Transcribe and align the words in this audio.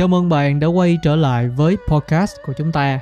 Chào 0.00 0.08
mừng 0.08 0.28
bạn 0.28 0.60
đã 0.60 0.66
quay 0.66 0.98
trở 1.02 1.16
lại 1.16 1.48
với 1.48 1.76
podcast 1.88 2.36
của 2.46 2.52
chúng 2.58 2.72
ta. 2.72 3.00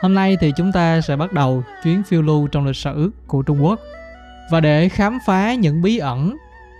Hôm 0.00 0.14
nay 0.14 0.36
thì 0.40 0.52
chúng 0.56 0.72
ta 0.72 1.00
sẽ 1.00 1.16
bắt 1.16 1.32
đầu 1.32 1.62
chuyến 1.84 2.02
phiêu 2.02 2.22
lưu 2.22 2.46
trong 2.46 2.66
lịch 2.66 2.76
sử 2.76 3.10
của 3.26 3.42
Trung 3.42 3.64
Quốc. 3.64 3.80
Và 4.50 4.60
để 4.60 4.88
khám 4.88 5.18
phá 5.26 5.54
những 5.54 5.82
bí 5.82 5.98
ẩn 5.98 6.36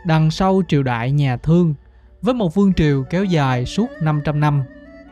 đằng 0.07 0.31
sau 0.31 0.63
triều 0.69 0.83
đại 0.83 1.11
nhà 1.11 1.37
Thương 1.37 1.75
với 2.23 2.35
một 2.35 2.55
vương 2.55 2.75
triều 2.75 3.05
kéo 3.11 3.25
dài 3.25 3.67
suốt 3.67 3.87
500 4.01 4.41
năm, 4.41 4.63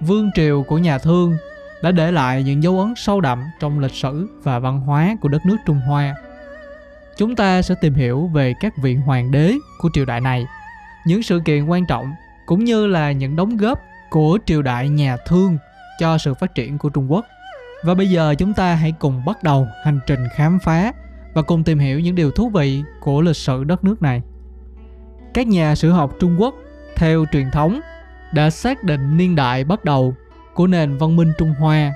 vương 0.01 0.31
triều 0.35 0.63
của 0.63 0.79
nhà 0.79 0.99
Thương 0.99 1.37
đã 1.83 1.91
để 1.91 2.13
lại 2.13 2.43
những 2.43 2.63
dấu 2.63 2.81
ấn 2.81 2.95
sâu 2.97 3.21
đậm 3.21 3.45
trong 3.61 3.79
lịch 3.79 3.95
sử 3.95 4.29
và 4.43 4.59
văn 4.59 4.81
hóa 4.81 5.17
của 5.21 5.29
đất 5.29 5.47
nước 5.47 5.57
Trung 5.67 5.81
Hoa. 5.81 6.15
Chúng 7.17 7.37
ta 7.37 7.63
sẽ 7.63 7.75
tìm 7.81 7.95
hiểu 7.95 8.27
về 8.27 8.55
các 8.61 8.77
vị 8.77 8.95
hoàng 8.95 9.31
đế 9.31 9.55
của 9.79 9.89
triều 9.93 10.05
đại 10.05 10.21
này, 10.21 10.47
những 11.07 11.23
sự 11.23 11.41
kiện 11.45 11.67
quan 11.67 11.87
trọng 11.87 12.13
cũng 12.47 12.65
như 12.65 12.87
là 12.87 13.13
những 13.13 13.37
đóng 13.37 13.57
góp 13.57 13.81
của 14.15 14.39
triều 14.47 14.63
đại 14.63 14.89
nhà 14.89 15.17
Thương 15.27 15.59
cho 15.99 16.19
sự 16.19 16.35
phát 16.35 16.55
triển 16.55 16.79
của 16.79 16.89
Trung 16.89 17.13
Quốc. 17.13 17.27
Và 17.83 17.95
bây 17.95 18.11
giờ 18.11 18.35
chúng 18.39 18.55
ta 18.55 18.75
hãy 18.75 18.93
cùng 18.99 19.23
bắt 19.27 19.43
đầu 19.43 19.69
hành 19.85 20.01
trình 20.07 20.21
khám 20.35 20.59
phá 20.63 20.93
và 21.33 21.43
cùng 21.43 21.65
tìm 21.65 21.79
hiểu 21.79 22.01
những 22.01 22.15
điều 22.15 22.31
thú 22.31 22.49
vị 22.49 22.83
của 23.01 23.21
lịch 23.21 23.37
sử 23.37 23.65
đất 23.65 23.85
nước 23.85 24.03
này. 24.03 24.23
Các 25.35 25.47
nhà 25.47 25.75
sử 25.75 25.91
học 25.91 26.13
Trung 26.21 26.37
Quốc 26.41 26.55
theo 26.97 27.25
truyền 27.33 27.51
thống 27.51 27.81
đã 28.33 28.51
xác 28.51 28.85
định 28.85 29.17
niên 29.17 29.37
đại 29.37 29.65
bắt 29.65 29.85
đầu 29.85 30.15
của 30.55 30.67
nền 30.67 30.99
văn 30.99 31.17
minh 31.17 31.33
Trung 31.39 31.55
Hoa 31.59 31.93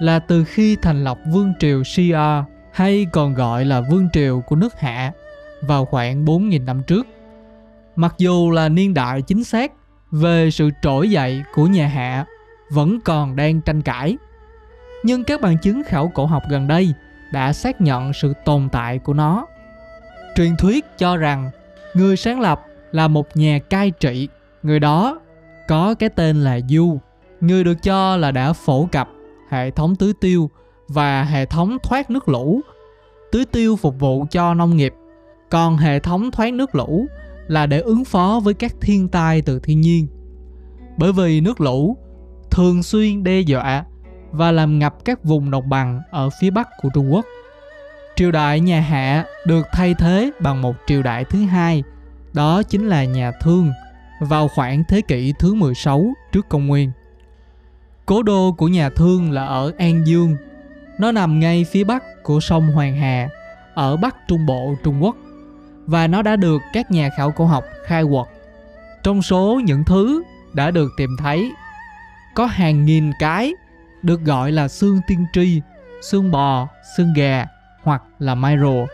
là 0.00 0.18
từ 0.18 0.44
khi 0.44 0.76
thành 0.82 1.04
lập 1.04 1.18
vương 1.32 1.52
triều 1.58 1.84
Xia 1.84 2.18
hay 2.72 3.06
còn 3.12 3.34
gọi 3.34 3.64
là 3.64 3.80
vương 3.80 4.08
triều 4.12 4.40
của 4.40 4.56
nước 4.56 4.80
Hạ 4.80 5.12
vào 5.60 5.84
khoảng 5.84 6.24
4.000 6.24 6.64
năm 6.64 6.82
trước. 6.86 7.06
Mặc 7.96 8.14
dù 8.18 8.50
là 8.50 8.68
niên 8.68 8.94
đại 8.94 9.22
chính 9.22 9.44
xác 9.44 9.72
về 10.10 10.50
sự 10.50 10.70
trỗi 10.82 11.10
dậy 11.10 11.42
của 11.54 11.66
nhà 11.66 11.86
Hạ 11.86 12.24
vẫn 12.70 13.00
còn 13.00 13.36
đang 13.36 13.60
tranh 13.60 13.82
cãi. 13.82 14.16
Nhưng 15.02 15.24
các 15.24 15.40
bằng 15.40 15.58
chứng 15.58 15.82
khảo 15.86 16.12
cổ 16.14 16.26
học 16.26 16.42
gần 16.50 16.68
đây 16.68 16.94
đã 17.32 17.52
xác 17.52 17.80
nhận 17.80 18.12
sự 18.12 18.32
tồn 18.44 18.68
tại 18.72 18.98
của 18.98 19.14
nó. 19.14 19.46
Truyền 20.36 20.56
thuyết 20.56 20.84
cho 20.98 21.16
rằng 21.16 21.50
người 21.94 22.16
sáng 22.16 22.40
lập 22.40 22.66
là 22.92 23.08
một 23.08 23.36
nhà 23.36 23.58
cai 23.58 23.90
trị, 23.90 24.28
người 24.62 24.80
đó 24.80 25.20
có 25.68 25.94
cái 25.94 26.08
tên 26.08 26.44
là 26.44 26.60
Du, 26.68 26.98
người 27.40 27.64
được 27.64 27.82
cho 27.82 28.16
là 28.16 28.30
đã 28.30 28.52
phổ 28.52 28.88
cập 28.92 29.08
hệ 29.48 29.70
thống 29.70 29.96
tưới 29.96 30.12
tiêu 30.20 30.50
và 30.88 31.24
hệ 31.24 31.46
thống 31.46 31.78
thoát 31.82 32.10
nước 32.10 32.28
lũ. 32.28 32.60
Tưới 33.32 33.44
tiêu 33.44 33.76
phục 33.76 33.98
vụ 33.98 34.26
cho 34.30 34.54
nông 34.54 34.76
nghiệp, 34.76 34.94
còn 35.50 35.76
hệ 35.76 35.98
thống 35.98 36.30
thoát 36.30 36.52
nước 36.52 36.74
lũ 36.74 37.06
là 37.48 37.66
để 37.66 37.80
ứng 37.80 38.04
phó 38.04 38.40
với 38.44 38.54
các 38.54 38.74
thiên 38.80 39.08
tai 39.08 39.42
từ 39.42 39.58
thiên 39.58 39.80
nhiên. 39.80 40.06
Bởi 40.96 41.12
vì 41.12 41.40
nước 41.40 41.60
lũ 41.60 41.96
thường 42.50 42.82
xuyên 42.82 43.24
đe 43.24 43.40
dọa 43.40 43.84
và 44.30 44.52
làm 44.52 44.78
ngập 44.78 45.04
các 45.04 45.24
vùng 45.24 45.50
đồng 45.50 45.68
bằng 45.68 46.00
ở 46.10 46.30
phía 46.40 46.50
bắc 46.50 46.68
của 46.82 46.88
Trung 46.94 47.12
Quốc. 47.12 47.26
Triều 48.16 48.30
đại 48.30 48.60
nhà 48.60 48.80
Hạ 48.80 49.24
được 49.46 49.66
thay 49.72 49.94
thế 49.94 50.30
bằng 50.40 50.62
một 50.62 50.76
triều 50.86 51.02
đại 51.02 51.24
thứ 51.24 51.44
hai, 51.44 51.82
đó 52.32 52.62
chính 52.62 52.88
là 52.88 53.04
nhà 53.04 53.32
Thương 53.42 53.70
vào 54.20 54.48
khoảng 54.48 54.84
thế 54.88 55.00
kỷ 55.00 55.34
thứ 55.38 55.54
16 55.54 56.06
trước 56.32 56.48
công 56.48 56.66
nguyên. 56.66 56.90
Cố 58.06 58.22
đô 58.22 58.52
của 58.52 58.68
nhà 58.68 58.90
Thương 58.90 59.32
là 59.32 59.46
ở 59.46 59.72
An 59.78 60.06
Dương. 60.06 60.36
Nó 60.98 61.12
nằm 61.12 61.40
ngay 61.40 61.64
phía 61.64 61.84
bắc 61.84 62.22
của 62.22 62.40
sông 62.40 62.68
Hoàng 62.72 62.96
Hà, 62.96 63.28
ở 63.74 63.96
bắc 63.96 64.16
trung 64.28 64.46
bộ 64.46 64.74
Trung 64.84 65.02
Quốc 65.02 65.16
và 65.88 66.06
nó 66.06 66.22
đã 66.22 66.36
được 66.36 66.62
các 66.72 66.90
nhà 66.90 67.10
khảo 67.16 67.30
cổ 67.30 67.44
học 67.44 67.64
khai 67.84 68.04
quật. 68.10 68.26
Trong 69.02 69.22
số 69.22 69.60
những 69.64 69.84
thứ 69.84 70.22
đã 70.52 70.70
được 70.70 70.90
tìm 70.96 71.16
thấy, 71.18 71.52
có 72.34 72.46
hàng 72.46 72.84
nghìn 72.84 73.12
cái 73.18 73.52
được 74.02 74.20
gọi 74.20 74.52
là 74.52 74.68
xương 74.68 75.00
tiên 75.06 75.26
tri, 75.32 75.60
xương 76.02 76.30
bò, 76.30 76.68
xương 76.96 77.12
gà 77.16 77.46
hoặc 77.82 78.02
là 78.18 78.34
mai 78.34 78.56
rùa. 78.58 78.86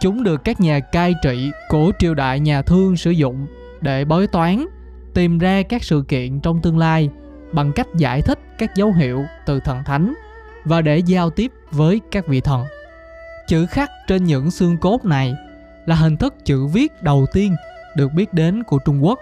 Chúng 0.00 0.22
được 0.22 0.44
các 0.44 0.60
nhà 0.60 0.80
cai 0.80 1.14
trị 1.22 1.50
của 1.68 1.92
triều 1.98 2.14
đại 2.14 2.40
nhà 2.40 2.62
Thương 2.62 2.96
sử 2.96 3.10
dụng 3.10 3.46
để 3.80 4.04
bói 4.04 4.26
toán, 4.26 4.66
tìm 5.14 5.38
ra 5.38 5.62
các 5.62 5.84
sự 5.84 6.04
kiện 6.08 6.40
trong 6.40 6.60
tương 6.62 6.78
lai 6.78 7.10
bằng 7.52 7.72
cách 7.72 7.86
giải 7.96 8.22
thích 8.22 8.38
các 8.58 8.74
dấu 8.74 8.92
hiệu 8.92 9.24
từ 9.46 9.60
thần 9.60 9.84
thánh 9.84 10.14
và 10.64 10.80
để 10.80 10.98
giao 10.98 11.30
tiếp 11.30 11.52
với 11.70 12.00
các 12.10 12.26
vị 12.26 12.40
thần. 12.40 12.64
Chữ 13.48 13.66
khắc 13.66 13.90
trên 14.06 14.24
những 14.24 14.50
xương 14.50 14.76
cốt 14.76 15.04
này 15.04 15.34
là 15.86 15.94
hình 15.94 16.16
thức 16.16 16.34
chữ 16.44 16.66
viết 16.66 17.02
đầu 17.02 17.26
tiên 17.32 17.56
được 17.96 18.12
biết 18.12 18.34
đến 18.34 18.62
của 18.62 18.78
Trung 18.78 19.04
Quốc 19.04 19.20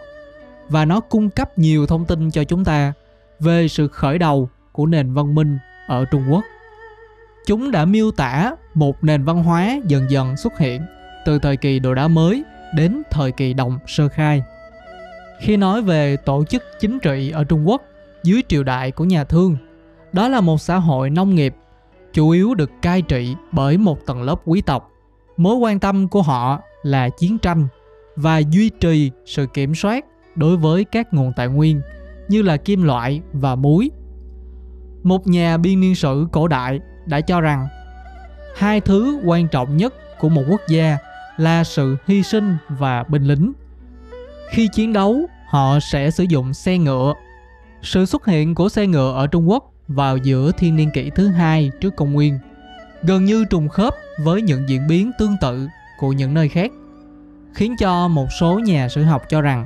và 0.68 0.84
nó 0.84 1.00
cung 1.00 1.30
cấp 1.30 1.58
nhiều 1.58 1.86
thông 1.86 2.04
tin 2.04 2.30
cho 2.30 2.44
chúng 2.44 2.64
ta 2.64 2.92
về 3.40 3.68
sự 3.68 3.88
khởi 3.88 4.18
đầu 4.18 4.50
của 4.72 4.86
nền 4.86 5.14
văn 5.14 5.34
minh 5.34 5.58
ở 5.86 6.04
Trung 6.04 6.24
Quốc. 6.30 6.44
Chúng 7.46 7.70
đã 7.70 7.84
miêu 7.84 8.10
tả 8.10 8.56
một 8.74 9.04
nền 9.04 9.24
văn 9.24 9.44
hóa 9.44 9.78
dần 9.84 10.10
dần 10.10 10.36
xuất 10.36 10.58
hiện 10.58 10.82
từ 11.24 11.38
thời 11.38 11.56
kỳ 11.56 11.78
đồ 11.78 11.94
đá 11.94 12.08
mới 12.08 12.44
đến 12.74 13.02
thời 13.10 13.32
kỳ 13.32 13.54
đồng 13.54 13.78
sơ 13.86 14.08
khai. 14.08 14.42
Khi 15.40 15.56
nói 15.56 15.82
về 15.82 16.16
tổ 16.16 16.44
chức 16.44 16.62
chính 16.80 16.98
trị 16.98 17.30
ở 17.30 17.44
Trung 17.44 17.68
Quốc 17.68 17.82
dưới 18.22 18.42
triều 18.48 18.62
đại 18.62 18.90
của 18.90 19.04
nhà 19.04 19.24
Thương, 19.24 19.56
đó 20.12 20.28
là 20.28 20.40
một 20.40 20.60
xã 20.60 20.76
hội 20.76 21.10
nông 21.10 21.34
nghiệp 21.34 21.54
chủ 22.12 22.30
yếu 22.30 22.54
được 22.54 22.70
cai 22.82 23.02
trị 23.02 23.36
bởi 23.52 23.78
một 23.78 24.06
tầng 24.06 24.22
lớp 24.22 24.40
quý 24.44 24.60
tộc 24.60 24.90
mối 25.40 25.56
quan 25.56 25.80
tâm 25.80 26.08
của 26.08 26.22
họ 26.22 26.60
là 26.82 27.08
chiến 27.08 27.38
tranh 27.38 27.68
và 28.16 28.38
duy 28.38 28.70
trì 28.80 29.10
sự 29.26 29.46
kiểm 29.46 29.74
soát 29.74 30.04
đối 30.36 30.56
với 30.56 30.84
các 30.84 31.14
nguồn 31.14 31.32
tài 31.36 31.48
nguyên 31.48 31.80
như 32.28 32.42
là 32.42 32.56
kim 32.56 32.82
loại 32.82 33.20
và 33.32 33.54
muối. 33.54 33.90
Một 35.02 35.26
nhà 35.26 35.56
biên 35.56 35.80
niên 35.80 35.94
sử 35.94 36.26
cổ 36.32 36.48
đại 36.48 36.80
đã 37.06 37.20
cho 37.20 37.40
rằng 37.40 37.68
hai 38.56 38.80
thứ 38.80 39.20
quan 39.24 39.48
trọng 39.48 39.76
nhất 39.76 39.94
của 40.18 40.28
một 40.28 40.42
quốc 40.50 40.60
gia 40.68 40.98
là 41.36 41.64
sự 41.64 41.96
hy 42.06 42.22
sinh 42.22 42.56
và 42.68 43.04
binh 43.08 43.24
lính. 43.24 43.52
Khi 44.50 44.68
chiến 44.72 44.92
đấu, 44.92 45.20
họ 45.48 45.78
sẽ 45.80 46.10
sử 46.10 46.24
dụng 46.24 46.54
xe 46.54 46.78
ngựa. 46.78 47.14
Sự 47.82 48.06
xuất 48.06 48.26
hiện 48.26 48.54
của 48.54 48.68
xe 48.68 48.86
ngựa 48.86 49.12
ở 49.14 49.26
Trung 49.26 49.50
Quốc 49.50 49.72
vào 49.88 50.16
giữa 50.16 50.52
thiên 50.58 50.76
niên 50.76 50.90
kỷ 50.90 51.10
thứ 51.10 51.28
hai 51.28 51.70
trước 51.80 51.96
công 51.96 52.12
nguyên 52.12 52.38
gần 53.02 53.24
như 53.24 53.44
trùng 53.44 53.68
khớp 53.68 53.94
với 54.24 54.42
những 54.42 54.68
diễn 54.68 54.86
biến 54.86 55.10
tương 55.18 55.36
tự 55.40 55.68
của 55.98 56.12
những 56.12 56.34
nơi 56.34 56.48
khác, 56.48 56.70
khiến 57.54 57.76
cho 57.78 58.08
một 58.08 58.26
số 58.40 58.58
nhà 58.58 58.88
sử 58.88 59.02
học 59.02 59.22
cho 59.28 59.40
rằng 59.40 59.64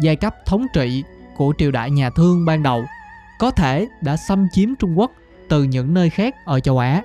giai 0.00 0.16
cấp 0.16 0.34
thống 0.46 0.66
trị 0.74 1.02
của 1.36 1.52
triều 1.58 1.70
đại 1.70 1.90
nhà 1.90 2.10
Thương 2.10 2.44
ban 2.44 2.62
đầu 2.62 2.84
có 3.38 3.50
thể 3.50 3.88
đã 4.02 4.16
xâm 4.16 4.46
chiếm 4.52 4.74
Trung 4.74 4.98
Quốc 4.98 5.12
từ 5.48 5.62
những 5.62 5.94
nơi 5.94 6.10
khác 6.10 6.34
ở 6.44 6.60
châu 6.60 6.78
Á. 6.78 7.02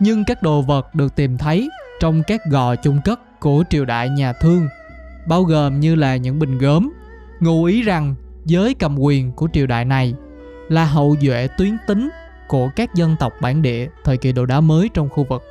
Nhưng 0.00 0.24
các 0.24 0.42
đồ 0.42 0.62
vật 0.62 0.94
được 0.94 1.16
tìm 1.16 1.38
thấy 1.38 1.68
trong 2.00 2.22
các 2.26 2.40
gò 2.50 2.76
chung 2.76 3.00
cất 3.04 3.40
của 3.40 3.64
triều 3.70 3.84
đại 3.84 4.08
nhà 4.08 4.32
Thương, 4.32 4.68
bao 5.26 5.42
gồm 5.42 5.80
như 5.80 5.94
là 5.94 6.16
những 6.16 6.38
bình 6.38 6.58
gốm, 6.58 6.92
ngụ 7.40 7.64
ý 7.64 7.82
rằng 7.82 8.14
giới 8.44 8.74
cầm 8.74 8.98
quyền 8.98 9.32
của 9.32 9.48
triều 9.52 9.66
đại 9.66 9.84
này 9.84 10.14
là 10.68 10.84
hậu 10.84 11.16
duệ 11.20 11.48
tuyến 11.58 11.76
tính 11.86 12.10
của 12.48 12.70
các 12.76 12.94
dân 12.94 13.16
tộc 13.20 13.32
bản 13.40 13.62
địa 13.62 13.88
thời 14.04 14.16
kỳ 14.16 14.32
đồ 14.32 14.46
đá 14.46 14.60
mới 14.60 14.90
trong 14.94 15.08
khu 15.08 15.24
vực. 15.24 15.42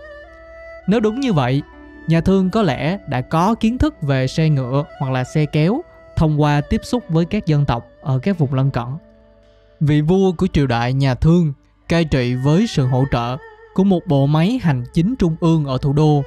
Nếu 0.90 1.00
đúng 1.00 1.20
như 1.20 1.34
vậy, 1.34 1.62
nhà 2.08 2.22
thương 2.22 2.50
có 2.50 2.62
lẽ 2.62 2.98
đã 3.08 3.22
có 3.22 3.56
kiến 3.56 3.78
thức 3.78 4.02
về 4.02 4.28
xe 4.28 4.50
ngựa 4.50 4.84
hoặc 5.00 5.12
là 5.12 5.24
xe 5.24 5.46
kéo 5.46 5.82
thông 6.16 6.42
qua 6.42 6.62
tiếp 6.62 6.82
xúc 6.84 7.04
với 7.10 7.26
các 7.26 7.46
dân 7.46 7.66
tộc 7.66 7.86
ở 8.02 8.20
các 8.20 8.38
vùng 8.38 8.54
lân 8.54 8.72
cận. 8.72 8.86
Vị 9.80 10.02
vua 10.02 10.32
của 10.32 10.48
triều 10.54 10.68
đại 10.68 10.94
nhà 10.94 11.16
thương 11.16 11.54
cai 11.90 12.06
trị 12.06 12.36
với 12.36 12.68
sự 12.68 12.86
hỗ 12.86 13.06
trợ 13.12 13.38
của 13.74 13.84
một 13.84 14.00
bộ 14.08 14.26
máy 14.26 14.60
hành 14.64 14.84
chính 14.94 15.16
trung 15.16 15.36
ương 15.40 15.66
ở 15.66 15.78
thủ 15.78 15.94
đô. 15.94 16.24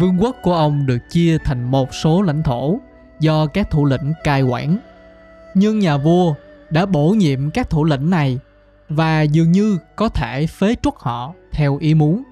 Vương 0.00 0.22
quốc 0.22 0.36
của 0.42 0.54
ông 0.54 0.86
được 0.86 0.98
chia 1.10 1.38
thành 1.38 1.70
một 1.70 1.94
số 1.94 2.22
lãnh 2.22 2.42
thổ 2.42 2.78
do 3.20 3.46
các 3.46 3.70
thủ 3.70 3.84
lĩnh 3.84 4.12
cai 4.24 4.42
quản. 4.42 4.78
Nhưng 5.54 5.78
nhà 5.78 5.96
vua 5.96 6.34
đã 6.70 6.86
bổ 6.86 7.08
nhiệm 7.08 7.50
các 7.50 7.70
thủ 7.70 7.84
lĩnh 7.84 8.10
này 8.10 8.38
và 8.88 9.22
dường 9.22 9.52
như 9.52 9.78
có 9.96 10.08
thể 10.08 10.46
phế 10.46 10.74
truất 10.82 10.94
họ 10.96 11.32
theo 11.52 11.78
ý 11.78 11.94
muốn. 11.94 12.22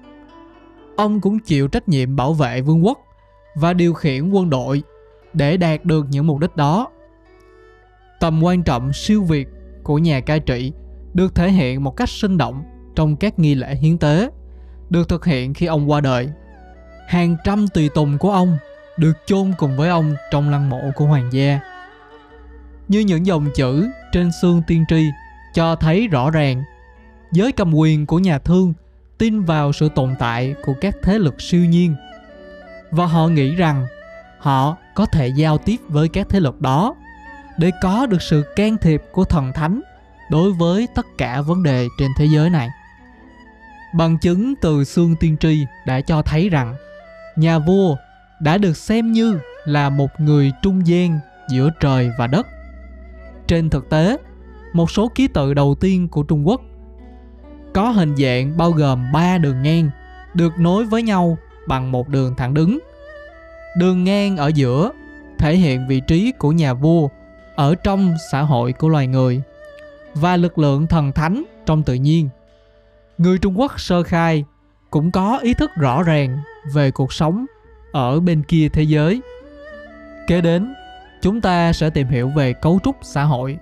Ông 1.01 1.21
cũng 1.21 1.39
chịu 1.39 1.67
trách 1.67 1.89
nhiệm 1.89 2.15
bảo 2.15 2.33
vệ 2.33 2.61
vương 2.61 2.85
quốc 2.85 2.99
và 3.55 3.73
điều 3.73 3.93
khiển 3.93 4.29
quân 4.29 4.49
đội 4.49 4.83
để 5.33 5.57
đạt 5.57 5.85
được 5.85 6.05
những 6.09 6.27
mục 6.27 6.39
đích 6.39 6.55
đó. 6.55 6.89
Tầm 8.19 8.43
quan 8.43 8.63
trọng 8.63 8.93
siêu 8.93 9.23
việt 9.23 9.47
của 9.83 9.97
nhà 9.97 10.19
cai 10.19 10.39
trị 10.39 10.73
được 11.13 11.35
thể 11.35 11.51
hiện 11.51 11.83
một 11.83 11.97
cách 11.97 12.09
sinh 12.09 12.37
động 12.37 12.63
trong 12.95 13.15
các 13.15 13.39
nghi 13.39 13.55
lễ 13.55 13.75
hiến 13.75 13.97
tế, 13.97 14.29
được 14.89 15.09
thực 15.09 15.25
hiện 15.25 15.53
khi 15.53 15.65
ông 15.65 15.91
qua 15.91 16.01
đời. 16.01 16.29
Hàng 17.07 17.37
trăm 17.43 17.67
tùy 17.67 17.89
tùng 17.89 18.17
của 18.17 18.31
ông 18.31 18.57
được 18.97 19.13
chôn 19.25 19.53
cùng 19.57 19.77
với 19.77 19.89
ông 19.89 20.15
trong 20.31 20.49
lăng 20.49 20.69
mộ 20.69 20.81
của 20.95 21.05
hoàng 21.05 21.29
gia. 21.33 21.59
Như 22.87 22.99
những 22.99 23.25
dòng 23.25 23.47
chữ 23.55 23.89
trên 24.11 24.29
xương 24.41 24.61
tiên 24.67 24.85
tri 24.89 25.09
cho 25.53 25.75
thấy 25.75 26.07
rõ 26.07 26.31
ràng, 26.31 26.63
giới 27.31 27.51
cầm 27.51 27.73
quyền 27.73 28.05
của 28.05 28.19
nhà 28.19 28.39
thương 28.39 28.73
tin 29.21 29.43
vào 29.43 29.73
sự 29.73 29.89
tồn 29.89 30.15
tại 30.19 30.55
của 30.65 30.73
các 30.81 30.95
thế 31.03 31.19
lực 31.19 31.41
siêu 31.41 31.65
nhiên 31.65 31.95
và 32.91 33.05
họ 33.05 33.27
nghĩ 33.27 33.55
rằng 33.55 33.87
họ 34.39 34.77
có 34.95 35.05
thể 35.05 35.27
giao 35.27 35.57
tiếp 35.57 35.77
với 35.87 36.07
các 36.09 36.29
thế 36.29 36.39
lực 36.39 36.61
đó 36.61 36.95
để 37.57 37.71
có 37.81 38.05
được 38.05 38.21
sự 38.21 38.43
can 38.55 38.77
thiệp 38.77 39.01
của 39.11 39.25
thần 39.25 39.53
thánh 39.53 39.81
đối 40.31 40.51
với 40.51 40.87
tất 40.95 41.05
cả 41.17 41.41
vấn 41.41 41.63
đề 41.63 41.87
trên 41.99 42.11
thế 42.17 42.25
giới 42.25 42.49
này. 42.49 42.69
Bằng 43.95 44.17
chứng 44.17 44.53
từ 44.61 44.83
xương 44.83 45.15
tiên 45.19 45.37
tri 45.37 45.65
đã 45.85 46.01
cho 46.01 46.21
thấy 46.21 46.49
rằng 46.49 46.75
nhà 47.35 47.59
vua 47.59 47.95
đã 48.41 48.57
được 48.57 48.77
xem 48.77 49.11
như 49.11 49.39
là 49.65 49.89
một 49.89 50.19
người 50.19 50.51
trung 50.61 50.87
gian 50.87 51.19
giữa 51.49 51.69
trời 51.79 52.11
và 52.19 52.27
đất. 52.27 52.47
Trên 53.47 53.69
thực 53.69 53.89
tế, 53.89 54.17
một 54.73 54.91
số 54.91 55.11
ký 55.15 55.27
tự 55.27 55.53
đầu 55.53 55.75
tiên 55.79 56.07
của 56.07 56.23
Trung 56.23 56.47
Quốc 56.47 56.61
có 57.73 57.89
hình 57.89 58.15
dạng 58.15 58.57
bao 58.57 58.71
gồm 58.71 59.11
3 59.11 59.37
đường 59.37 59.61
ngang 59.61 59.89
được 60.33 60.59
nối 60.59 60.85
với 60.85 61.03
nhau 61.03 61.37
bằng 61.67 61.91
một 61.91 62.09
đường 62.09 62.35
thẳng 62.35 62.53
đứng. 62.53 62.79
Đường 63.77 64.03
ngang 64.03 64.37
ở 64.37 64.47
giữa 64.47 64.91
thể 65.37 65.55
hiện 65.55 65.87
vị 65.87 66.01
trí 66.07 66.31
của 66.31 66.51
nhà 66.51 66.73
vua 66.73 67.07
ở 67.55 67.75
trong 67.75 68.15
xã 68.31 68.41
hội 68.41 68.73
của 68.73 68.89
loài 68.89 69.07
người 69.07 69.41
và 70.13 70.37
lực 70.37 70.57
lượng 70.57 70.87
thần 70.87 71.11
thánh 71.11 71.43
trong 71.65 71.83
tự 71.83 71.93
nhiên. 71.93 72.29
Người 73.17 73.37
Trung 73.37 73.59
Quốc 73.59 73.79
sơ 73.79 74.03
khai 74.03 74.45
cũng 74.89 75.11
có 75.11 75.37
ý 75.37 75.53
thức 75.53 75.71
rõ 75.75 76.03
ràng 76.03 76.39
về 76.73 76.91
cuộc 76.91 77.13
sống 77.13 77.45
ở 77.91 78.19
bên 78.19 78.43
kia 78.43 78.69
thế 78.69 78.83
giới. 78.83 79.21
Kế 80.27 80.41
đến, 80.41 80.73
chúng 81.21 81.41
ta 81.41 81.73
sẽ 81.73 81.89
tìm 81.89 82.07
hiểu 82.07 82.29
về 82.35 82.53
cấu 82.53 82.79
trúc 82.83 82.95
xã 83.01 83.23
hội. 83.23 83.57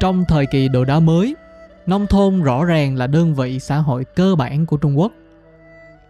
Trong 0.00 0.24
thời 0.28 0.46
kỳ 0.46 0.68
đồ 0.68 0.84
đá 0.84 1.00
mới, 1.00 1.34
nông 1.86 2.06
thôn 2.06 2.42
rõ 2.42 2.64
ràng 2.64 2.96
là 2.96 3.06
đơn 3.06 3.34
vị 3.34 3.58
xã 3.60 3.76
hội 3.76 4.04
cơ 4.04 4.34
bản 4.34 4.66
của 4.66 4.76
Trung 4.76 4.98
Quốc. 4.98 5.12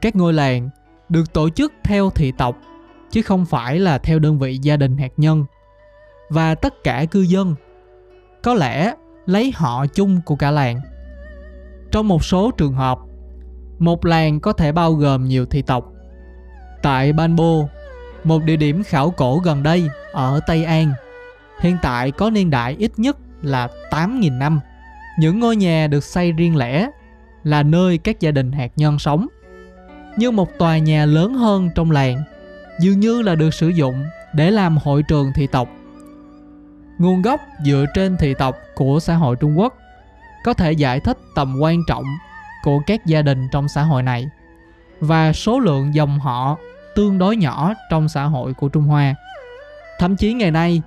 Các 0.00 0.16
ngôi 0.16 0.32
làng 0.32 0.70
được 1.08 1.32
tổ 1.32 1.50
chức 1.50 1.72
theo 1.84 2.10
thị 2.10 2.32
tộc 2.38 2.56
chứ 3.10 3.22
không 3.22 3.46
phải 3.46 3.78
là 3.78 3.98
theo 3.98 4.19
đơn 4.19 4.38
vị 4.38 4.58
gia 4.62 4.76
đình 4.76 4.98
hạt 4.98 5.12
nhân. 5.16 5.44
Và 6.30 6.54
tất 6.54 6.84
cả 6.84 7.04
cư 7.04 7.20
dân 7.20 7.54
có 8.42 8.54
lẽ 8.54 8.94
lấy 9.26 9.52
họ 9.56 9.86
chung 9.86 10.20
của 10.24 10.36
cả 10.36 10.50
làng. 10.50 10.80
Trong 11.90 12.08
một 12.08 12.24
số 12.24 12.50
trường 12.50 12.72
hợp, 12.72 12.98
một 13.78 14.04
làng 14.04 14.40
có 14.40 14.52
thể 14.52 14.72
bao 14.72 14.92
gồm 14.92 15.24
nhiều 15.24 15.46
thị 15.46 15.62
tộc. 15.62 15.92
Tại 16.82 17.12
Banbo, 17.12 17.54
một 18.24 18.42
địa 18.44 18.56
điểm 18.56 18.82
khảo 18.82 19.10
cổ 19.10 19.38
gần 19.44 19.62
đây 19.62 19.88
ở 20.12 20.40
Tây 20.46 20.64
An, 20.64 20.92
hiện 21.60 21.76
tại 21.82 22.10
có 22.10 22.30
niên 22.30 22.50
đại 22.50 22.76
ít 22.78 22.92
nhất 22.96 23.16
là 23.42 23.69
8.000 23.90 24.38
năm. 24.38 24.60
Những 25.19 25.41
ngôi 25.41 25.56
nhà 25.56 25.87
được 25.87 26.05
xây 26.05 26.32
riêng 26.32 26.56
lẻ 26.56 26.91
là 27.44 27.62
nơi 27.62 27.99
các 27.99 28.20
gia 28.20 28.31
đình 28.31 28.53
hạt 28.53 28.73
nhân 28.76 28.99
sống. 28.99 29.26
Như 30.17 30.31
một 30.31 30.59
tòa 30.59 30.79
nhà 30.79 31.06
lớn 31.06 31.35
hơn 31.35 31.70
trong 31.75 31.91
làng, 31.91 32.23
dường 32.81 33.00
như 33.00 33.23
là 33.23 33.35
được 33.35 33.55
sử 33.55 33.69
dụng 33.69 34.05
để 34.35 34.50
làm 34.50 34.79
hội 34.79 35.03
trường 35.03 35.32
thị 35.35 35.47
tộc. 35.47 35.69
Nguồn 36.99 37.23
gốc 37.23 37.41
dựa 37.64 37.85
trên 37.94 38.17
thị 38.17 38.35
tộc 38.38 38.56
của 38.75 39.00
xã 39.00 39.14
hội 39.14 39.37
Trung 39.37 39.59
Quốc 39.59 39.75
có 40.44 40.55
thể 40.55 40.73
giải 40.73 41.00
thích 41.00 41.19
tầm 41.35 41.56
quan 41.61 41.82
trọng 41.88 42.05
của 42.65 42.81
các 42.87 43.06
gia 43.06 43.23
đình 43.23 43.49
trong 43.53 43.69
xã 43.69 43.82
hội 43.82 44.03
này 44.03 44.26
và 45.00 45.32
số 45.32 45.61
lượng 45.61 45.94
dòng 45.94 46.19
họ 46.19 46.56
tương 46.94 47.19
đối 47.19 47.37
nhỏ 47.37 47.75
trong 47.91 48.08
xã 48.08 48.25
hội 48.25 48.55
của 48.55 48.69
Trung 48.69 48.85
Hoa. 48.85 49.15
Thậm 49.99 50.17
chí 50.17 50.32
ngày 50.32 50.50
nay, 50.50 50.82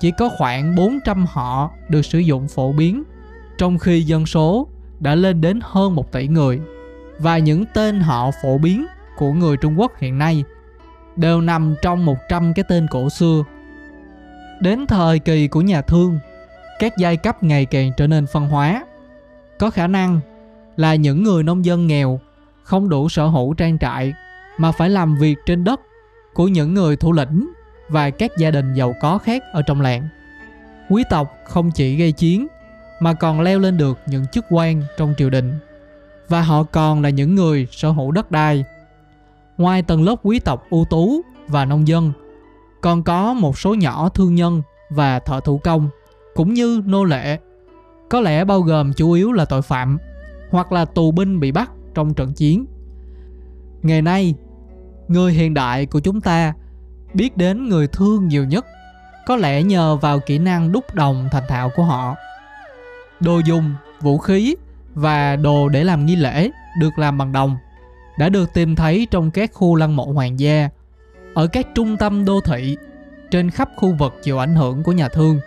chỉ 0.00 0.10
có 0.10 0.30
khoảng 0.38 0.74
400 0.74 1.26
họ 1.26 1.70
được 1.88 2.02
sử 2.02 2.18
dụng 2.18 2.48
phổ 2.48 2.72
biến, 2.72 3.02
trong 3.58 3.78
khi 3.78 4.02
dân 4.02 4.26
số 4.26 4.68
đã 5.00 5.14
lên 5.14 5.40
đến 5.40 5.60
hơn 5.62 5.94
1 5.94 6.12
tỷ 6.12 6.28
người. 6.28 6.60
Và 7.18 7.38
những 7.38 7.64
tên 7.74 8.00
họ 8.00 8.30
phổ 8.42 8.58
biến 8.58 8.86
của 9.16 9.32
người 9.32 9.56
Trung 9.56 9.80
Quốc 9.80 9.92
hiện 9.98 10.18
nay 10.18 10.44
đều 11.16 11.40
nằm 11.40 11.74
trong 11.82 12.04
100 12.04 12.54
cái 12.54 12.64
tên 12.68 12.86
cổ 12.90 13.10
xưa. 13.10 13.44
Đến 14.60 14.86
thời 14.86 15.18
kỳ 15.18 15.48
của 15.48 15.60
nhà 15.60 15.82
thương, 15.82 16.18
các 16.78 16.92
giai 16.98 17.16
cấp 17.16 17.42
ngày 17.42 17.64
càng 17.66 17.92
trở 17.96 18.06
nên 18.06 18.26
phân 18.26 18.48
hóa. 18.48 18.84
Có 19.58 19.70
khả 19.70 19.86
năng 19.86 20.20
là 20.76 20.94
những 20.94 21.22
người 21.22 21.42
nông 21.42 21.64
dân 21.64 21.86
nghèo 21.86 22.20
không 22.62 22.88
đủ 22.88 23.08
sở 23.08 23.26
hữu 23.26 23.54
trang 23.54 23.78
trại 23.78 24.14
mà 24.58 24.72
phải 24.72 24.90
làm 24.90 25.16
việc 25.16 25.36
trên 25.46 25.64
đất 25.64 25.80
của 26.34 26.48
những 26.48 26.74
người 26.74 26.96
thủ 26.96 27.12
lĩnh 27.12 27.50
và 27.88 28.10
các 28.10 28.30
gia 28.38 28.50
đình 28.50 28.74
giàu 28.74 28.94
có 29.00 29.18
khác 29.18 29.42
ở 29.52 29.62
trong 29.62 29.80
làng. 29.80 30.08
Quý 30.90 31.04
tộc 31.10 31.36
không 31.44 31.70
chỉ 31.70 31.96
gây 31.96 32.12
chiến 32.12 32.46
mà 33.00 33.12
còn 33.12 33.40
leo 33.40 33.58
lên 33.58 33.76
được 33.76 33.98
những 34.06 34.26
chức 34.26 34.44
quan 34.50 34.82
trong 34.96 35.14
triều 35.18 35.30
đình 35.30 35.58
và 36.28 36.42
họ 36.42 36.62
còn 36.62 37.02
là 37.02 37.10
những 37.10 37.34
người 37.34 37.68
sở 37.70 37.90
hữu 37.90 38.10
đất 38.10 38.30
đai. 38.30 38.64
Ngoài 39.58 39.82
tầng 39.82 40.04
lớp 40.04 40.16
quý 40.22 40.38
tộc 40.38 40.64
ưu 40.70 40.84
tú 40.90 41.20
và 41.48 41.64
nông 41.64 41.88
dân, 41.88 42.12
còn 42.80 43.02
có 43.02 43.34
một 43.34 43.58
số 43.58 43.74
nhỏ 43.74 44.08
thương 44.08 44.34
nhân 44.34 44.62
và 44.90 45.18
thợ 45.18 45.40
thủ 45.40 45.58
công 45.58 45.88
cũng 46.34 46.54
như 46.54 46.82
nô 46.86 47.04
lệ 47.04 47.38
có 48.10 48.20
lẽ 48.20 48.44
bao 48.44 48.60
gồm 48.60 48.92
chủ 48.92 49.12
yếu 49.12 49.32
là 49.32 49.44
tội 49.44 49.62
phạm 49.62 49.98
hoặc 50.50 50.72
là 50.72 50.84
tù 50.84 51.12
binh 51.12 51.40
bị 51.40 51.52
bắt 51.52 51.70
trong 51.94 52.14
trận 52.14 52.32
chiến. 52.32 52.66
Ngày 53.82 54.02
nay, 54.02 54.34
người 55.08 55.32
hiện 55.32 55.54
đại 55.54 55.86
của 55.86 56.00
chúng 56.00 56.20
ta 56.20 56.54
biết 57.14 57.36
đến 57.36 57.68
người 57.68 57.86
thương 57.86 58.28
nhiều 58.28 58.44
nhất 58.44 58.66
có 59.26 59.36
lẽ 59.36 59.62
nhờ 59.62 59.96
vào 59.96 60.20
kỹ 60.20 60.38
năng 60.38 60.72
đúc 60.72 60.94
đồng 60.94 61.28
thành 61.32 61.44
thạo 61.48 61.70
của 61.76 61.82
họ. 61.82 62.14
Đồ 63.20 63.40
dùng, 63.44 63.74
vũ 64.00 64.18
khí 64.18 64.56
và 64.94 65.36
đồ 65.36 65.68
để 65.68 65.84
làm 65.84 66.06
nghi 66.06 66.16
lễ 66.16 66.50
được 66.80 66.98
làm 66.98 67.18
bằng 67.18 67.32
đồng 67.32 67.56
đã 68.18 68.28
được 68.28 68.52
tìm 68.54 68.76
thấy 68.76 69.06
trong 69.10 69.30
các 69.30 69.50
khu 69.52 69.74
lăng 69.74 69.96
mộ 69.96 70.04
hoàng 70.04 70.40
gia 70.40 70.68
ở 71.34 71.46
các 71.46 71.66
trung 71.74 71.96
tâm 71.96 72.24
đô 72.24 72.40
thị 72.40 72.76
trên 73.30 73.50
khắp 73.50 73.68
khu 73.76 73.94
vực 73.94 74.14
chịu 74.22 74.38
ảnh 74.38 74.54
hưởng 74.54 74.82
của 74.82 74.92
nhà 74.92 75.08
thương. 75.08 75.40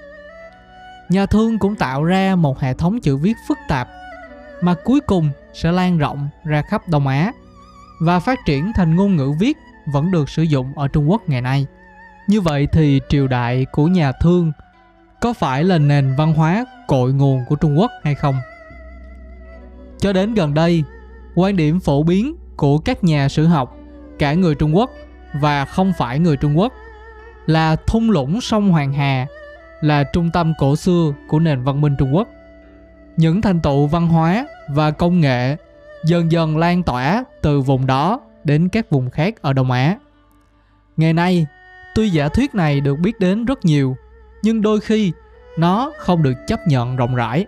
Nhà 1.10 1.26
thương 1.26 1.60
cũng 1.60 1.76
tạo 1.76 2.04
ra 2.04 2.36
một 2.36 2.60
hệ 2.60 2.74
thống 2.74 3.02
chữ 3.02 3.18
viết 3.18 3.38
phức 3.48 3.58
tạp 3.68 3.90
mà 4.62 4.76
cuối 4.84 5.00
cùng 5.00 5.30
sẽ 5.54 5.72
lan 5.72 5.98
rộng 5.98 6.30
ra 6.44 6.62
khắp 6.62 6.90
Đông 6.90 7.08
Á 7.08 7.32
và 8.00 8.20
phát 8.20 8.40
triển 8.46 8.72
thành 8.76 8.96
ngôn 8.96 9.16
ngữ 9.16 9.32
viết 9.40 9.58
vẫn 9.86 10.12
được 10.12 10.30
sử 10.30 10.44
dụng 10.44 10.74
ở 10.76 10.88
Trung 10.88 11.12
Quốc 11.12 11.30
ngày 11.30 11.42
nay. 11.42 11.66
Như 12.28 12.42
vậy 12.42 12.68
thì 12.72 13.02
triều 13.10 13.28
đại 13.28 13.66
của 13.72 13.88
nhà 13.88 14.12
thương 14.22 14.52
có 15.22 15.34
phải 15.34 15.64
là 15.64 15.78
nền 15.78 16.16
văn 16.18 16.34
hóa 16.34 16.66
cội 16.88 17.14
nguồn 17.14 17.46
của 17.50 17.56
Trung 17.56 17.80
Quốc 17.80 17.92
hay 18.04 18.16
không? 18.16 18.36
Cho 20.00 20.14
đến 20.14 20.34
gần 20.34 20.54
đây, 20.54 20.84
quan 21.36 21.56
điểm 21.56 21.80
phổ 21.80 22.04
biến 22.04 22.36
của 22.56 22.78
các 22.78 23.04
nhà 23.04 23.30
sử 23.30 23.46
học, 23.46 23.78
cả 24.20 24.34
người 24.34 24.56
Trung 24.56 24.76
Quốc 24.76 24.92
và 25.34 25.66
không 25.66 25.94
phải 25.98 26.20
người 26.20 26.38
Trung 26.38 26.60
Quốc 26.60 26.74
là 27.46 27.76
thung 27.76 28.12
lũng 28.12 28.42
sông 28.42 28.72
Hoàng 28.72 28.94
Hà 28.94 29.28
là 29.82 30.04
trung 30.04 30.30
tâm 30.34 30.54
cổ 30.60 30.76
xưa 30.76 31.14
của 31.28 31.40
nền 31.40 31.64
văn 31.64 31.82
minh 31.82 31.96
Trung 32.00 32.16
Quốc. 32.16 32.28
Những 33.18 33.42
thành 33.42 33.60
tựu 33.60 33.88
văn 33.88 34.08
hóa 34.08 34.48
và 34.70 34.92
công 34.92 35.20
nghệ 35.22 35.56
dần 36.06 36.32
dần 36.32 36.58
lan 36.58 36.84
tỏa 36.84 37.24
từ 37.42 37.62
vùng 37.62 37.88
đó 37.88 38.22
đến 38.44 38.70
các 38.70 38.90
vùng 38.90 39.10
khác 39.10 39.42
ở 39.42 39.54
Đông 39.54 39.72
Á. 39.72 39.98
Ngày 40.98 41.14
nay, 41.14 41.48
tuy 41.96 42.10
giả 42.10 42.28
thuyết 42.28 42.56
này 42.56 42.82
được 42.82 42.96
biết 43.00 43.20
đến 43.20 43.46
rất 43.46 43.66
nhiều, 43.66 43.96
nhưng 44.42 44.62
đôi 44.62 44.80
khi 44.80 45.12
nó 45.58 45.92
không 45.98 46.24
được 46.24 46.34
chấp 46.48 46.68
nhận 46.68 46.96
rộng 46.96 47.16
rãi. 47.16 47.46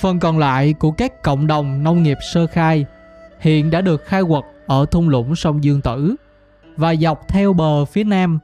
Phần 0.00 0.18
còn 0.18 0.38
lại 0.38 0.72
của 0.72 0.90
các 0.90 1.22
cộng 1.22 1.46
đồng 1.46 1.82
nông 1.82 2.02
nghiệp 2.02 2.18
sơ 2.32 2.46
khai 2.46 2.84
hiện 3.40 3.70
đã 3.70 3.80
được 3.80 4.04
khai 4.04 4.22
quật 4.28 4.44
ở 4.66 4.86
thung 4.90 5.08
lũng 5.08 5.36
sông 5.36 5.64
Dương 5.64 5.80
Tử 5.80 6.14
và 6.76 6.94
dọc 6.94 7.28
theo 7.28 7.52
bờ 7.52 7.84
phía 7.84 8.04
nam 8.04 8.38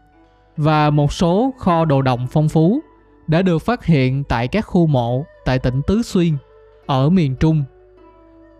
và 0.56 0.90
một 0.90 1.12
số 1.12 1.54
kho 1.58 1.84
đồ 1.84 2.02
đồng 2.02 2.26
phong 2.30 2.48
phú 2.48 2.80
đã 3.26 3.42
được 3.42 3.58
phát 3.58 3.84
hiện 3.84 4.24
tại 4.24 4.48
các 4.48 4.66
khu 4.66 4.86
mộ 4.86 5.24
tại 5.44 5.58
tỉnh 5.58 5.80
Tứ 5.86 6.02
Xuyên 6.02 6.36
ở 6.86 7.10
miền 7.10 7.36
Trung. 7.36 7.64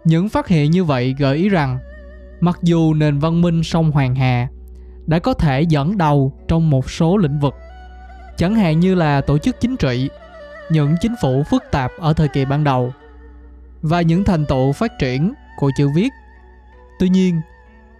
Những 0.04 0.28
phát 0.28 0.48
hiện 0.48 0.70
như 0.70 0.84
vậy 0.84 1.14
gợi 1.18 1.36
ý 1.36 1.48
rằng 1.48 1.78
mặc 2.40 2.58
dù 2.62 2.94
nền 2.94 3.18
văn 3.18 3.42
minh 3.42 3.62
sông 3.62 3.90
Hoàng 3.90 4.14
Hà 4.14 4.48
đã 5.06 5.18
có 5.18 5.34
thể 5.34 5.62
dẫn 5.62 5.98
đầu 5.98 6.32
trong 6.48 6.70
một 6.70 6.90
số 6.90 7.16
lĩnh 7.16 7.38
vực, 7.38 7.54
chẳng 8.36 8.54
hạn 8.54 8.80
như 8.80 8.94
là 8.94 9.20
tổ 9.20 9.38
chức 9.38 9.60
chính 9.60 9.76
trị, 9.76 10.10
những 10.70 10.94
chính 11.00 11.14
phủ 11.20 11.42
phức 11.42 11.64
tạp 11.70 11.90
ở 11.98 12.12
thời 12.12 12.28
kỳ 12.28 12.44
ban 12.44 12.64
đầu 12.64 12.92
và 13.82 14.00
những 14.00 14.24
thành 14.24 14.46
tựu 14.46 14.72
phát 14.72 14.98
triển 14.98 15.34
của 15.56 15.70
chữ 15.76 15.88
viết. 15.94 16.08
Tuy 16.98 17.08
nhiên, 17.08 17.40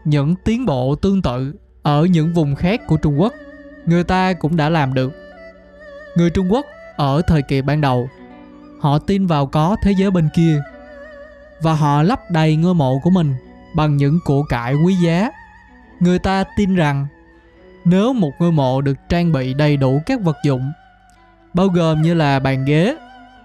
những 0.05 0.35
tiến 0.45 0.67
bộ 0.67 0.95
tương 0.95 1.23
tự 1.23 1.55
ở 1.83 2.05
những 2.05 2.33
vùng 2.33 2.55
khác 2.55 2.81
của 2.87 2.97
Trung 2.97 3.21
Quốc 3.21 3.33
người 3.87 4.05
ta 4.05 4.33
cũng 4.33 4.57
đã 4.57 4.69
làm 4.69 4.95
được. 4.95 5.13
Người 6.17 6.31
Trung 6.31 6.53
Quốc 6.53 6.67
ở 6.97 7.23
thời 7.27 7.43
kỳ 7.43 7.63
ban 7.63 7.81
đầu, 7.81 8.09
họ 8.81 8.99
tin 8.99 9.27
vào 9.27 9.47
có 9.47 9.77
thế 9.83 9.93
giới 9.93 10.11
bên 10.11 10.29
kia 10.35 10.63
và 11.61 11.75
họ 11.75 12.03
lấp 12.03 12.21
đầy 12.31 12.57
ngôi 12.57 12.75
mộ 12.75 12.99
của 13.03 13.11
mình 13.11 13.35
bằng 13.75 13.97
những 13.97 14.19
của 14.25 14.43
cải 14.43 14.75
quý 14.75 14.95
giá. 14.95 15.31
Người 16.01 16.19
ta 16.19 16.45
tin 16.57 16.75
rằng 16.75 17.07
nếu 17.85 18.13
một 18.13 18.33
ngôi 18.39 18.53
mộ 18.53 18.81
được 18.81 18.97
trang 19.09 19.33
bị 19.33 19.55
đầy 19.55 19.77
đủ 19.77 20.03
các 20.07 20.21
vật 20.21 20.37
dụng 20.45 20.73
bao 21.55 21.69
gồm 21.69 22.03
như 22.03 22.15
là 22.15 22.39
bàn 22.39 22.65
ghế, 22.65 22.97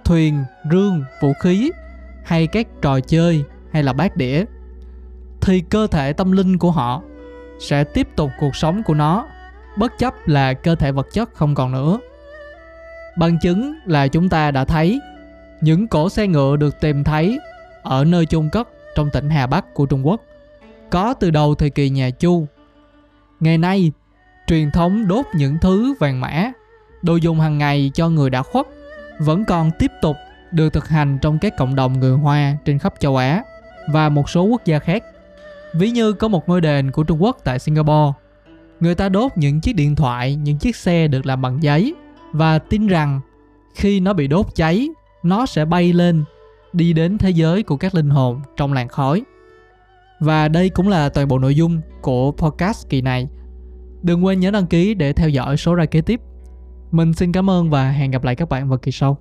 thuyền, 0.03 0.43
rương, 0.71 1.03
vũ 1.21 1.33
khí 1.33 1.71
hay 2.25 2.47
các 2.47 2.67
trò 2.81 2.99
chơi 2.99 3.43
hay 3.71 3.83
là 3.83 3.93
bát 3.93 4.17
đĩa 4.17 4.45
thì 5.41 5.61
cơ 5.69 5.87
thể 5.87 6.13
tâm 6.13 6.31
linh 6.31 6.57
của 6.57 6.71
họ 6.71 7.01
sẽ 7.59 7.83
tiếp 7.83 8.07
tục 8.15 8.31
cuộc 8.39 8.55
sống 8.55 8.83
của 8.83 8.93
nó 8.93 9.27
bất 9.77 9.97
chấp 9.97 10.27
là 10.27 10.53
cơ 10.53 10.75
thể 10.75 10.91
vật 10.91 11.07
chất 11.13 11.33
không 11.33 11.55
còn 11.55 11.71
nữa. 11.71 11.99
Bằng 13.17 13.37
chứng 13.41 13.75
là 13.85 14.07
chúng 14.07 14.29
ta 14.29 14.51
đã 14.51 14.65
thấy 14.65 14.99
những 15.61 15.87
cổ 15.87 16.09
xe 16.09 16.27
ngựa 16.27 16.55
được 16.55 16.81
tìm 16.81 17.03
thấy 17.03 17.39
ở 17.83 18.05
nơi 18.05 18.25
chôn 18.25 18.49
cất 18.49 18.69
trong 18.95 19.09
tỉnh 19.13 19.29
Hà 19.29 19.47
Bắc 19.47 19.73
của 19.73 19.85
Trung 19.85 20.07
Quốc 20.07 20.21
có 20.89 21.13
từ 21.13 21.31
đầu 21.31 21.55
thời 21.55 21.69
kỳ 21.69 21.89
nhà 21.89 22.09
Chu. 22.09 22.47
Ngày 23.39 23.57
nay, 23.57 23.91
truyền 24.47 24.71
thống 24.71 25.07
đốt 25.07 25.25
những 25.35 25.57
thứ 25.61 25.93
vàng 25.99 26.21
mã, 26.21 26.51
đồ 27.01 27.15
dùng 27.15 27.39
hàng 27.39 27.57
ngày 27.57 27.91
cho 27.93 28.09
người 28.09 28.29
đã 28.29 28.43
khuất 28.43 28.67
vẫn 29.19 29.45
còn 29.45 29.71
tiếp 29.79 29.91
tục 30.01 30.15
được 30.51 30.73
thực 30.73 30.87
hành 30.87 31.17
trong 31.21 31.39
các 31.39 31.57
cộng 31.57 31.75
đồng 31.75 31.99
người 31.99 32.17
Hoa 32.17 32.57
trên 32.65 32.79
khắp 32.79 32.93
châu 32.99 33.17
Á 33.17 33.43
và 33.87 34.09
một 34.09 34.29
số 34.29 34.43
quốc 34.43 34.65
gia 34.65 34.79
khác. 34.79 35.03
Ví 35.73 35.91
như 35.91 36.13
có 36.13 36.27
một 36.27 36.49
ngôi 36.49 36.61
đền 36.61 36.91
của 36.91 37.03
Trung 37.03 37.23
Quốc 37.23 37.37
tại 37.43 37.59
Singapore, 37.59 38.13
người 38.79 38.95
ta 38.95 39.09
đốt 39.09 39.31
những 39.35 39.61
chiếc 39.61 39.75
điện 39.75 39.95
thoại, 39.95 40.35
những 40.35 40.57
chiếc 40.57 40.75
xe 40.75 41.07
được 41.07 41.25
làm 41.25 41.41
bằng 41.41 41.63
giấy 41.63 41.93
và 42.31 42.59
tin 42.59 42.87
rằng 42.87 43.21
khi 43.75 43.99
nó 43.99 44.13
bị 44.13 44.27
đốt 44.27 44.45
cháy, 44.55 44.89
nó 45.23 45.45
sẽ 45.45 45.65
bay 45.65 45.93
lên 45.93 46.23
đi 46.73 46.93
đến 46.93 47.17
thế 47.17 47.29
giới 47.29 47.63
của 47.63 47.77
các 47.77 47.95
linh 47.95 48.09
hồn 48.09 48.41
trong 48.57 48.73
làn 48.73 48.87
khói. 48.87 49.23
Và 50.19 50.47
đây 50.47 50.69
cũng 50.69 50.87
là 50.87 51.09
toàn 51.09 51.27
bộ 51.27 51.39
nội 51.39 51.55
dung 51.55 51.81
của 52.01 52.31
podcast 52.31 52.89
kỳ 52.89 53.01
này. 53.01 53.27
Đừng 54.03 54.25
quên 54.25 54.39
nhớ 54.39 54.51
đăng 54.51 54.67
ký 54.67 54.93
để 54.93 55.13
theo 55.13 55.29
dõi 55.29 55.57
số 55.57 55.75
ra 55.75 55.85
kế 55.85 56.01
tiếp. 56.01 56.21
Mình 56.91 57.13
xin 57.13 57.31
cảm 57.31 57.49
ơn 57.49 57.69
và 57.69 57.91
hẹn 57.91 58.11
gặp 58.11 58.23
lại 58.23 58.35
các 58.35 58.49
bạn 58.49 58.69
vào 58.69 58.77
kỳ 58.77 58.91
sau. 58.91 59.17